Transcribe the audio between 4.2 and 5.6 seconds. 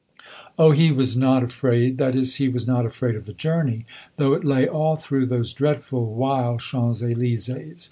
it lay all through those